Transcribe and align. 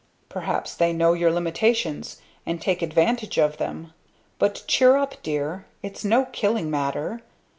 "Perhaps 0.29 0.73
they 0.73 0.93
know 0.93 1.13
your 1.13 1.29
limitations, 1.31 2.19
and 2.43 2.59
take 2.59 2.81
advantage 2.81 3.37
of 3.37 3.57
them! 3.57 3.93
But 4.39 4.63
cheer 4.65 4.97
up, 4.97 5.13
dear. 5.21 5.67
It's 5.83 6.03
no 6.03 6.25
killing 6.25 6.71
matter. 6.71 7.21